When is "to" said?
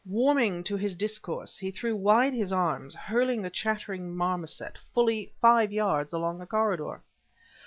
0.63-0.77